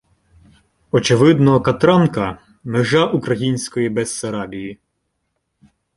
[0.91, 4.79] Очевидно, Катранка– межа української Бессарабії